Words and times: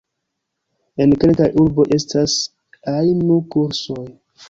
En 1.05 1.13
kelkaj 1.25 1.49
urboj 1.65 1.87
estas 1.99 2.41
ainu-kursoj. 2.97 4.05